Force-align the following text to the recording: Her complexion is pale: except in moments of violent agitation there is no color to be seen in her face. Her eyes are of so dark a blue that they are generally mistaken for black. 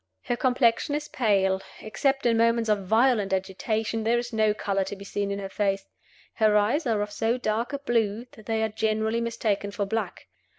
Her 0.23 0.35
complexion 0.35 0.95
is 0.95 1.09
pale: 1.09 1.61
except 1.79 2.25
in 2.25 2.35
moments 2.35 2.71
of 2.71 2.87
violent 2.87 3.31
agitation 3.33 4.03
there 4.03 4.17
is 4.17 4.33
no 4.33 4.51
color 4.51 4.83
to 4.85 4.95
be 4.95 5.05
seen 5.05 5.29
in 5.29 5.37
her 5.37 5.47
face. 5.47 5.85
Her 6.33 6.57
eyes 6.57 6.87
are 6.87 7.03
of 7.03 7.11
so 7.11 7.37
dark 7.37 7.71
a 7.71 7.77
blue 7.77 8.25
that 8.31 8.47
they 8.47 8.63
are 8.63 8.69
generally 8.69 9.21
mistaken 9.21 9.69
for 9.69 9.85
black. 9.85 10.25